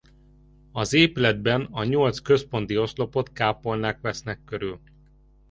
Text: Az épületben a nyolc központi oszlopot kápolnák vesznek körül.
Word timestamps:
Az 0.71 0.93
épületben 0.93 1.61
a 1.71 1.83
nyolc 1.83 2.19
központi 2.19 2.77
oszlopot 2.77 3.31
kápolnák 3.31 4.01
vesznek 4.01 4.43
körül. 4.45 4.79